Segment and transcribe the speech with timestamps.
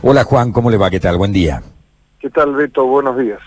[0.00, 0.90] Hola Juan, ¿cómo le va?
[0.90, 1.16] ¿Qué tal?
[1.16, 1.62] Buen día.
[2.20, 2.86] ¿Qué tal Beto?
[2.86, 3.40] Buenos días.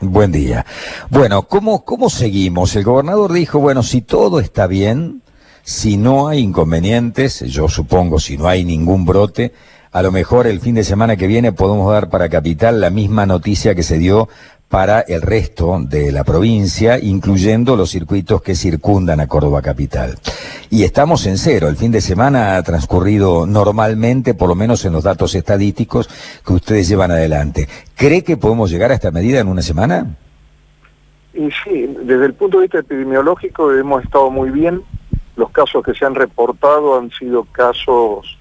[0.00, 0.66] Buen día.
[1.08, 2.76] Bueno, ¿cómo, ¿cómo seguimos?
[2.76, 5.22] El gobernador dijo, bueno, si todo está bien,
[5.62, 9.54] si no hay inconvenientes, yo supongo si no hay ningún brote,
[9.90, 13.24] a lo mejor el fin de semana que viene podemos dar para Capital la misma
[13.24, 14.28] noticia que se dio
[14.68, 20.18] para el resto de la provincia, incluyendo los circuitos que circundan a Córdoba Capital.
[20.70, 21.68] Y estamos en cero.
[21.68, 26.08] El fin de semana ha transcurrido normalmente, por lo menos en los datos estadísticos
[26.46, 27.66] que ustedes llevan adelante.
[27.96, 30.16] ¿Cree que podemos llegar a esta medida en una semana?
[31.32, 34.82] Y sí, desde el punto de vista epidemiológico hemos estado muy bien.
[35.36, 38.38] Los casos que se han reportado han sido casos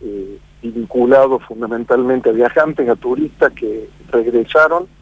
[0.00, 4.95] eh, vinculados fundamentalmente a viajantes, a turistas que regresaron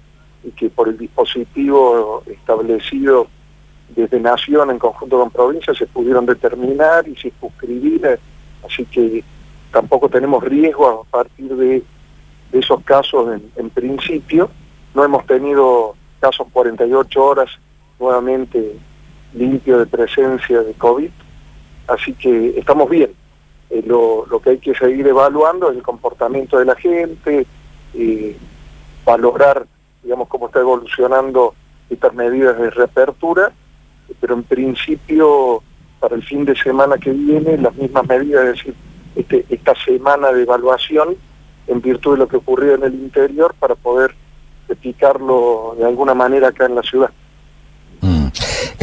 [0.45, 3.29] y que por el dispositivo establecido
[3.89, 8.19] desde Nación en conjunto con provincia se pudieron determinar y circunscribir,
[8.67, 9.25] así que
[9.73, 11.83] tampoco tenemos riesgo a partir de,
[12.53, 14.49] esos casos en, principio.
[14.95, 17.51] No hemos tenido casos 48 horas
[17.99, 18.77] nuevamente
[19.33, 21.11] limpio de presencia de COVID,
[21.89, 23.11] así que estamos bien.
[23.71, 27.45] Eh, lo, que hay que seguir evaluando es el comportamiento de la gente,
[27.95, 28.37] eh,
[29.05, 29.67] valorar
[30.05, 31.55] digamos, cómo está evolucionando
[31.91, 33.53] estas medidas de reapertura,
[34.21, 35.63] pero en principio
[35.99, 38.75] para el fin de semana que viene las mismas medidas, es decir,
[39.17, 41.17] este, esta semana de evaluación
[41.67, 44.15] en virtud de lo que ocurrió en el interior para poder
[44.69, 47.11] explicarlo de alguna manera acá en la ciudad.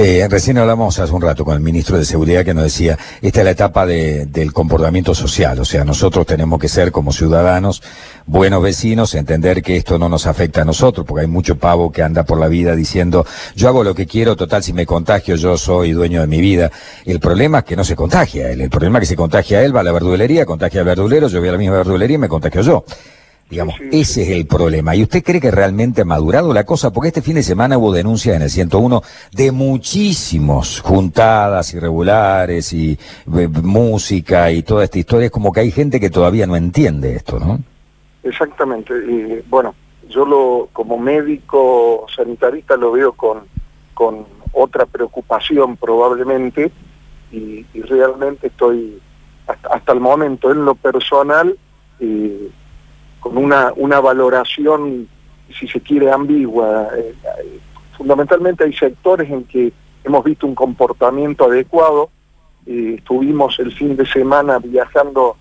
[0.04, 3.42] Eh, recién hablamos hace un rato con el ministro de Seguridad que nos decía, esta
[3.42, 7.84] es la etapa del comportamiento social, o sea, nosotros tenemos que ser como ciudadanos
[8.26, 12.02] buenos vecinos, entender que esto no nos afecta a nosotros, porque hay mucho pavo que
[12.02, 15.56] anda por la vida diciendo, yo hago lo que quiero, total, si me contagio yo
[15.56, 16.72] soy dueño de mi vida.
[17.06, 19.76] El problema es que no se contagia él, el problema es que se contagia él,
[19.76, 22.28] va a la verdulería, contagia al verdulero, yo voy a la misma verdulería y me
[22.28, 22.86] contagio yo.
[23.52, 24.96] Digamos, ese es el problema.
[24.96, 26.94] ¿Y usted cree que realmente ha madurado la cosa?
[26.94, 29.02] Porque este fin de semana hubo denuncias en el 101
[29.34, 32.98] de muchísimos juntadas irregulares y
[33.38, 35.26] eh, música y toda esta historia.
[35.26, 37.60] Es como que hay gente que todavía no entiende esto, ¿no?
[38.24, 38.94] Exactamente.
[38.94, 39.76] Y bueno,
[40.08, 43.40] yo lo como médico sanitarista lo veo con,
[43.94, 46.72] con otra preocupación probablemente
[47.34, 49.02] y, realmente estoy
[49.46, 51.58] hasta, el momento en lo personal...
[52.00, 52.50] Eh,
[53.22, 55.08] con una, una valoración,
[55.58, 56.90] si se quiere, ambigua.
[56.98, 57.60] Eh, eh,
[57.96, 59.72] fundamentalmente hay sectores en que
[60.04, 62.10] hemos visto un comportamiento adecuado.
[62.66, 65.38] Eh, estuvimos el fin de semana viajando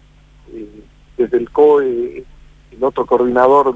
[1.17, 2.25] desde el COE,
[2.73, 3.75] el otro coordinador,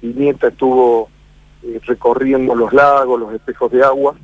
[0.00, 1.08] Viñeta, estuvo
[1.86, 4.14] recorriendo los lagos, los espejos de agua,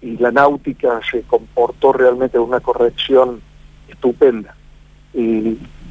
[0.00, 3.42] y la náutica se comportó realmente de una corrección
[3.88, 4.56] estupenda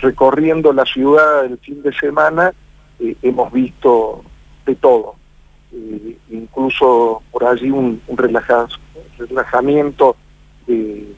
[0.01, 2.53] recorriendo la ciudad el fin de semana
[2.99, 4.23] eh, hemos visto
[4.65, 5.15] de todo,
[5.71, 8.01] eh, incluso por allí un,
[9.17, 10.15] relajamiento
[10.67, 11.15] de,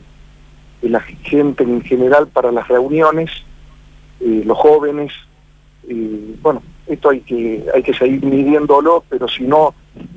[0.81, 3.31] la gente en general para las reuniones,
[4.19, 5.13] eh, los jóvenes,
[6.41, 9.73] bueno, esto hay que, hay que seguir midiéndolo, pero si no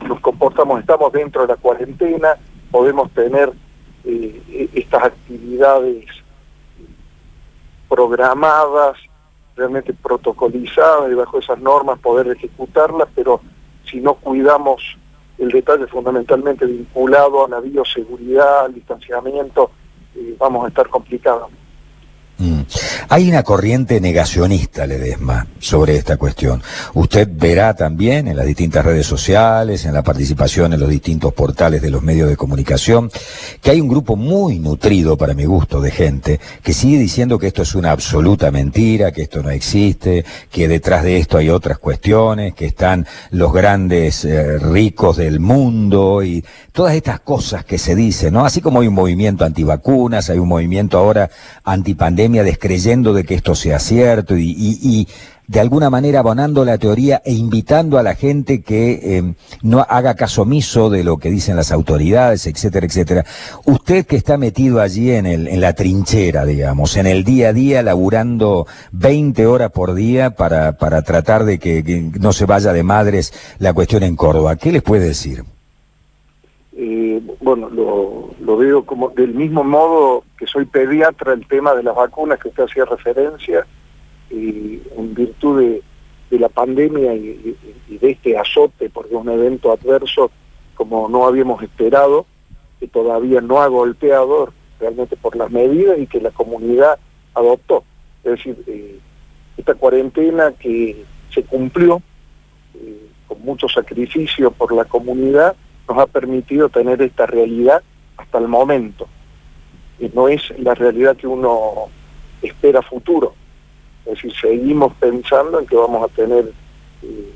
[0.09, 2.37] nos comportamos, estamos dentro de la cuarentena,
[2.71, 3.53] podemos tener
[4.05, 6.05] estas actividades
[7.89, 8.97] programadas,
[9.57, 13.41] realmente protocolizadas y bajo esas normas poder ejecutarlas, pero
[13.85, 14.83] si no cuidamos
[15.39, 19.71] el detalle fundamentalmente vinculado a la bioseguridad, al distanciamiento,
[20.15, 21.51] eh, vamos a estar complicados.
[22.39, 22.61] Mm.
[23.09, 26.63] Hay una corriente negacionista, Ledesma, sobre esta cuestión.
[26.93, 31.81] Usted verá también en las distintas redes sociales, en la participación en los distintos portales
[31.81, 33.11] de los medios de comunicación,
[33.63, 37.47] que hay un grupo muy nutrido, para mi gusto, de gente que sigue diciendo que
[37.47, 41.79] esto es una absoluta mentira, que esto no existe, que detrás de esto hay otras
[41.79, 47.95] cuestiones, que están los grandes eh, ricos del mundo y todas estas cosas que se
[47.95, 48.45] dicen, ¿no?
[48.45, 51.31] Así como hay un movimiento antivacunas, hay un movimiento ahora
[51.65, 55.09] antipandemia descreyendo de que esto sea cierto y,
[55.49, 60.15] de alguna manera abonando la teoría e invitando a la gente que eh, no haga
[60.15, 63.25] caso omiso de lo que dicen las autoridades, etcétera, etcétera.
[63.65, 67.53] Usted que está metido allí en, el, en la trinchera, digamos, en el día a
[67.53, 72.83] día, laburando 20 horas por día para, para tratar de que no se vaya de
[72.83, 75.45] madres la cuestión en Córdoba, ¿qué les puede decir?
[76.79, 81.97] Eh, bueno, lo, veo como del mismo modo que soy pediatra el tema de las
[81.97, 83.67] vacunas que usted hacía referencia,
[84.31, 85.81] y en virtud
[86.31, 87.57] de, la pandemia y,
[87.89, 90.31] de este azote, porque es un evento adverso
[90.75, 92.27] como no habíamos esperado,
[92.79, 96.99] que todavía no ha golpeado realmente por las medidas y que la comunidad
[97.33, 97.85] adoptó.
[98.23, 98.99] Es decir, eh,
[99.57, 102.03] esta cuarentena que se cumplió
[102.75, 105.57] eh, con mucho sacrificio por la comunidad
[105.89, 107.83] nos ha permitido tener esta realidad
[108.17, 109.09] hasta el momento.
[109.99, 111.89] Y no es la realidad que uno
[112.43, 113.35] espera futuro.
[114.05, 116.53] Es decir, seguimos pensando en que vamos a tener
[117.03, 117.33] eh,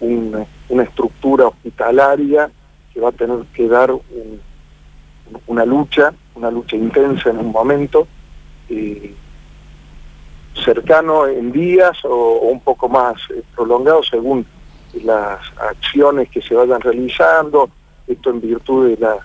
[0.00, 2.50] una, estructura hospitalaria
[2.92, 3.92] que va a tener que dar
[5.46, 8.08] una lucha, una lucha intensa en un momento,
[10.64, 14.46] cercano en días o, un poco más eh, prolongado según
[15.04, 17.70] las acciones que se vayan realizando,
[18.12, 19.18] esto en virtud de la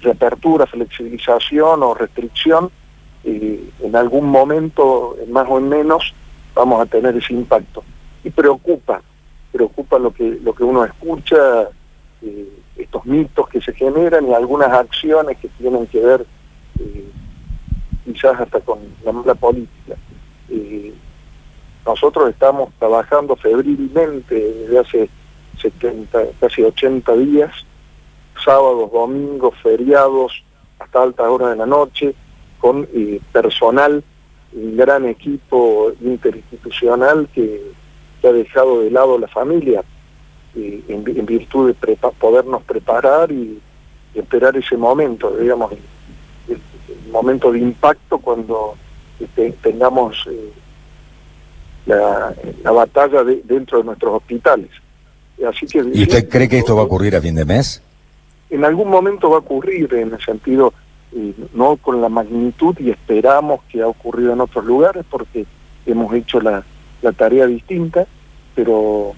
[0.00, 2.70] reapertura, flexibilización o restricción
[3.24, 6.14] en algún momento, en más o en menos,
[6.54, 7.82] vamos a tener ese impacto.
[8.24, 9.02] Y preocupa,
[9.50, 11.68] preocupa lo que, lo que uno escucha,
[12.22, 16.26] eh, estos mitos que se generan y algunas acciones que tienen que ver
[16.78, 17.04] eh,
[18.04, 19.96] quizás hasta con la mala política.
[20.48, 20.94] Eh,
[21.84, 25.10] nosotros estamos trabajando febrilmente desde hace
[25.60, 27.50] 70, casi 80 días,
[28.44, 30.42] sábados, domingos, feriados,
[30.78, 32.14] hasta altas horas de la noche,
[32.58, 34.02] con eh, personal,
[34.52, 37.60] un gran equipo interinstitucional que,
[38.24, 39.82] ha dejado de lado la familia
[40.54, 43.60] eh, en, virtud de podernos preparar y,
[44.14, 46.60] esperar ese momento, digamos, el,
[47.10, 48.76] momento de impacto cuando
[49.18, 50.52] este, tengamos eh,
[51.86, 54.70] la, batalla dentro de nuestros hospitales.
[55.48, 57.82] Así que, ¿Y usted cree que esto va a ocurrir a fin de mes?
[58.52, 60.74] En algún momento va a ocurrir, en el sentido
[61.54, 65.46] no con la magnitud y esperamos que ha ocurrido en otros lugares porque
[65.86, 66.62] hemos hecho la,
[67.16, 68.06] tarea distinta,
[68.54, 69.14] pero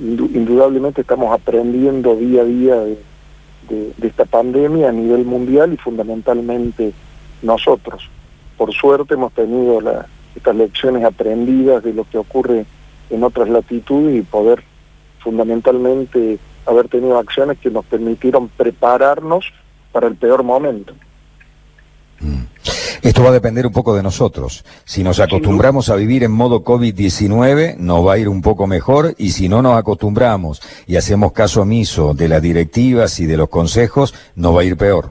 [0.00, 2.98] indudablemente estamos aprendiendo día a día de,
[4.02, 6.92] esta pandemia a nivel mundial y fundamentalmente
[7.42, 8.10] nosotros.
[8.58, 9.80] Por suerte hemos tenido
[10.34, 12.66] estas lecciones aprendidas de lo que ocurre
[13.08, 14.64] en otras latitudes y poder
[15.20, 19.52] fundamentalmente haber tenido acciones que nos permitieron prepararnos
[19.92, 20.94] para el peor momento.
[23.02, 24.64] Esto va a depender un poco de nosotros.
[24.84, 29.14] Si nos acostumbramos a vivir en modo COVID-19, nos va a ir un poco mejor
[29.18, 33.50] y si no nos acostumbramos y hacemos caso omiso de las directivas y de los
[33.50, 35.10] consejos, nos va a ir peor.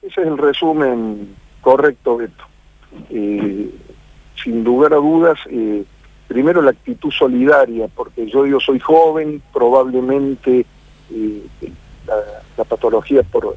[0.00, 2.44] Ese es el resumen correcto, Beto.
[3.10, 3.70] Eh,
[4.42, 5.84] sin lugar a dudas, eh,
[6.28, 10.66] primero la actitud solidaria, porque yo, yo soy joven, probablemente
[11.10, 11.42] eh,
[12.56, 13.56] la, patología por,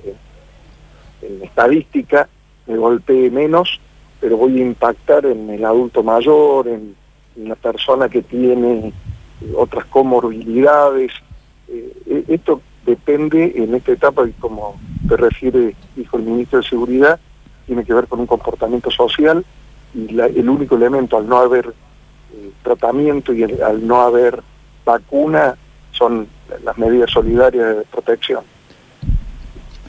[1.22, 2.30] en estadística
[2.68, 3.80] me golpee menos,
[4.20, 6.96] pero voy a impactar en el adulto mayor, en,
[7.36, 8.94] la persona que tiene eh,
[9.56, 11.12] otras comorbilidades.
[11.70, 14.76] Eh, esto depende en esta etapa, y como
[15.08, 17.20] te refiere, dijo el ministro de Seguridad,
[17.66, 19.46] tiene que ver con un comportamiento social
[19.94, 21.74] y el único elemento al no haber
[22.64, 24.42] tratamiento y al no haber
[24.86, 25.56] vacuna
[25.92, 26.28] son
[26.64, 28.44] las medidas solidarias de protección.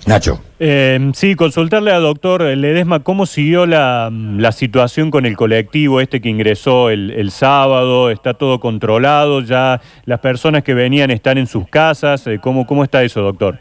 [0.07, 0.41] Nacho.
[0.59, 4.11] Eh, sí, consultarle al doctor Ledesma cómo siguió la,
[4.53, 10.65] situación con el colectivo este que ingresó el, sábado, está todo controlado, ya las personas
[10.65, 13.59] que venían están en sus casas, eh, ¿cómo, cómo está eso, doctor?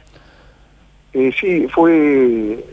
[1.14, 2.66] Eh, sí, fue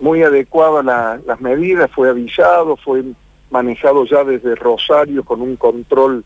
[0.00, 3.02] muy adecuada las medidas, fue avisado, fue
[3.50, 6.24] manejado ya desde Rosario con un control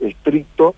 [0.00, 0.74] estricto,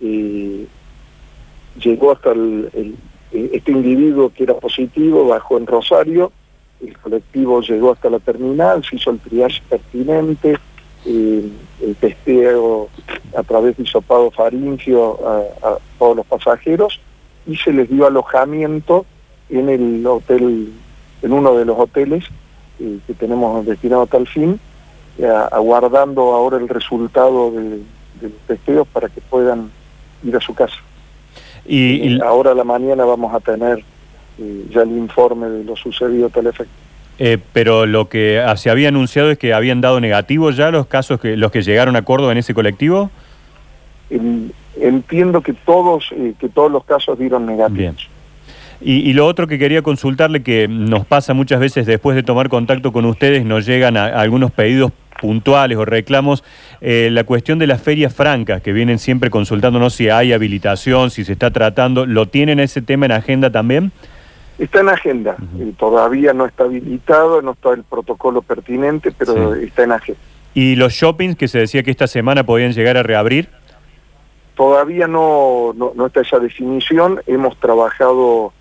[0.00, 2.96] llegó hasta el
[3.34, 6.32] este individuo que era positivo bajó en Rosario,
[6.80, 10.56] el colectivo llegó hasta la terminal, se hizo el triage pertinente,
[11.04, 12.88] el testeo
[13.36, 17.00] a través de hisopado faringio a, todos los pasajeros
[17.46, 19.04] y se les dio alojamiento
[19.50, 20.72] en el hotel,
[21.22, 22.24] en uno de los hoteles
[22.80, 24.58] eh, que tenemos destinado a tal fin,
[25.50, 27.84] aguardando ahora el resultado del
[28.46, 29.70] testeo para que puedan
[30.24, 30.76] ir a su casa.
[31.66, 33.82] Y, ahora a la mañana vamos a tener
[34.38, 36.72] eh, ya el informe de lo sucedido tal efecto.
[37.18, 41.20] Eh, pero lo que se había anunciado es que habían dado negativos ya los casos
[41.20, 43.10] que los que llegaron a Córdoba en ese colectivo.
[44.76, 48.08] entiendo que todos eh, que todos los casos dieron negativos.
[48.80, 52.92] Y, lo otro que quería consultarle, que nos pasa muchas veces después de tomar contacto
[52.92, 54.92] con ustedes, nos llegan algunos pedidos
[55.24, 56.44] puntuales o reclamos,
[56.82, 61.24] eh, la cuestión de las ferias francas, que vienen siempre consultándonos si hay habilitación, si
[61.24, 63.90] se está tratando, ¿lo tienen ese tema en agenda también?
[64.58, 69.84] Está en agenda, eh, todavía no está habilitado, no está el protocolo pertinente, pero está
[69.84, 70.20] en agenda.
[70.52, 73.48] ¿Y los shoppings que se decía que esta semana podían llegar a reabrir?
[74.54, 78.52] Todavía no, no, está esa definición, hemos trabajado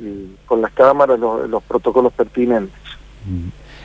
[0.00, 2.78] eh, con las cámaras los, protocolos pertinentes.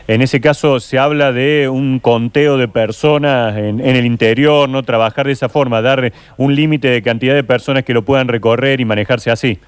[0.07, 5.25] En ese caso se habla de un conteo de personas en, el interior, no trabajar
[5.25, 8.85] de esa forma, dar un límite de cantidad de personas que lo puedan recorrer y
[8.85, 9.59] manejarse así.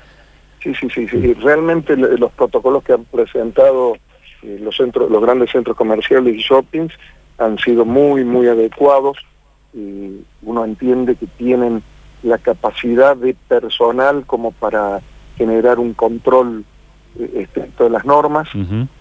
[0.64, 1.34] Sí, sí, sí, sí.
[1.36, 3.98] realmente los protocolos que han presentado
[4.44, 6.94] eh, los centros, los grandes centros comerciales y shoppings
[7.38, 9.18] han sido muy, muy adecuados.
[9.74, 11.84] y uno entiende que tienen
[12.24, 15.02] la capacidad de personal como para
[15.38, 16.64] generar un control
[17.18, 18.48] estricto de las normas,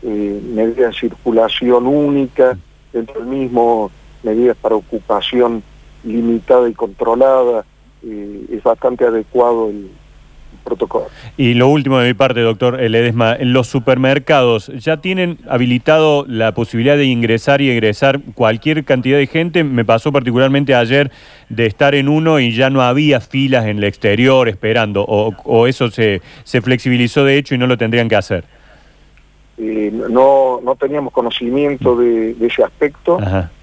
[0.03, 2.59] eh, medidas de circulación única
[2.93, 3.91] dentro del mismo,
[4.23, 5.63] medidas para ocupación
[6.05, 7.65] limitada y controlada,
[8.03, 9.91] eh, es bastante adecuado el,
[10.65, 11.07] protocolo.
[11.37, 16.97] Y lo último de mi parte, doctor Ledesma, los supermercados ya tienen habilitado la posibilidad
[16.97, 19.65] de ingresar y egresar cualquier cantidad de gente.
[19.65, 21.11] Me pasó particularmente ayer
[21.49, 25.91] de estar en uno y ya no había filas en el exterior esperando, o, eso
[25.91, 28.45] se, se flexibilizó de hecho y no lo tendrían que hacer.
[29.57, 33.19] Eh, no, no teníamos conocimiento de, ese aspecto,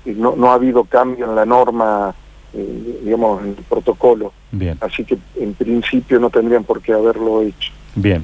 [0.06, 2.14] no, no ha habido cambio en la norma
[2.56, 4.32] eh, digamos, en el protocolo.
[4.52, 4.78] Bien.
[4.82, 7.72] Así que en principio no tendrían por qué haberlo hecho.
[7.96, 8.24] Bien.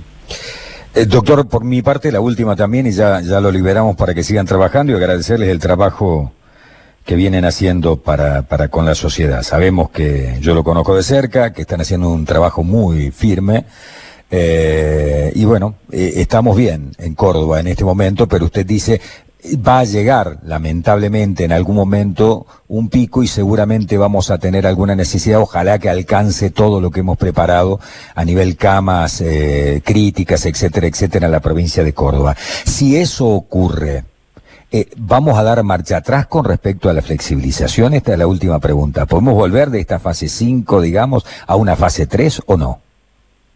[0.94, 4.24] Eh, doctor, por mi parte, la última también, y ya, ya lo liberamos para que
[4.24, 6.34] sigan trabajando y agradecerles el trabajo
[7.06, 9.44] que vienen haciendo para, para con la sociedad.
[9.44, 13.66] Sabemos que yo lo conozco de cerca, que están haciendo un trabajo muy firme.
[14.30, 19.02] Eh, y bueno, estamos bien en Córdoba en este momento, pero usted dice,
[19.56, 24.96] va a llegar, lamentablemente, en algún momento un pico y seguramente vamos a tener alguna
[24.96, 25.42] necesidad.
[25.42, 27.80] Ojalá que alcance todo lo que hemos preparado
[28.16, 32.36] a nivel camas eh, críticas, etcétera, etcétera, en la provincia de Córdoba.
[32.38, 34.04] Si eso ocurre,
[34.72, 37.94] eh, ¿vamos a dar marcha atrás con respecto a la flexibilización?
[37.94, 39.06] Esta es la última pregunta.
[39.06, 42.80] ¿Podemos volver de esta fase 5, digamos, a una fase 3 o no?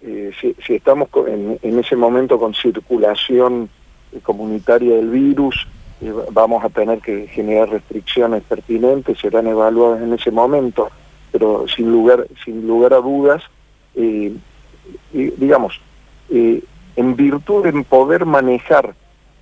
[0.02, 3.70] Eh, si, estamos en ese momento con circulación
[4.22, 5.68] comunitaria del virus,
[6.32, 10.90] vamos a tener que generar restricciones pertinentes, serán evaluadas en ese momento,
[11.32, 13.44] pero sin lugar, sin lugar a dudas,
[13.96, 14.34] eh,
[15.12, 15.80] digamos,
[16.30, 16.62] eh,
[16.96, 18.96] en virtud de poder manejar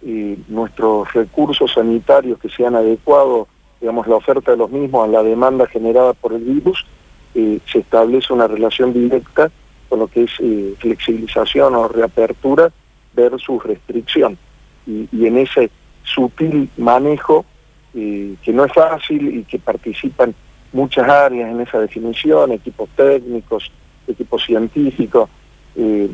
[0.05, 3.47] eh, nuestros recursos sanitarios que sean adecuados,
[3.79, 6.85] digamos, la oferta de los mismos a la demanda generada por el virus,
[7.33, 9.49] se establece una relación directa
[9.89, 10.31] con lo que es
[10.77, 12.71] flexibilización o reapertura
[13.15, 14.37] versus restricción.
[14.85, 15.69] Y, en ese
[16.03, 17.45] sutil manejo
[17.93, 20.35] eh, que no es fácil y que participan
[20.73, 23.71] muchas áreas en esa definición, equipos técnicos,
[24.07, 25.29] equipos científicos,
[25.75, 26.09] eh,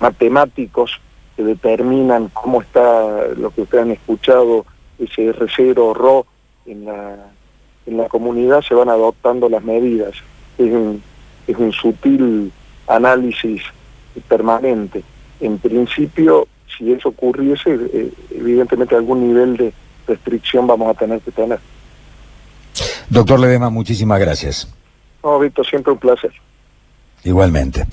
[0.00, 1.00] matemáticos
[1.36, 4.64] que determinan cómo está lo que ustedes han escuchado,
[4.98, 6.26] ese R0 o RO
[6.66, 7.16] en la,
[7.86, 10.14] en la comunidad, se van adoptando las medidas.
[10.58, 11.02] Es un,
[11.46, 12.52] es un sutil
[12.86, 13.62] análisis
[14.28, 15.02] permanente.
[15.40, 16.46] En principio,
[16.76, 19.72] si eso ocurriese, eh, evidentemente algún nivel de
[20.06, 21.58] restricción vamos a tener que tener.
[23.08, 24.68] Doctor Ledema, muchísimas gracias.
[25.22, 26.32] No, Víctor, siempre un placer.
[27.24, 27.86] Igualmente.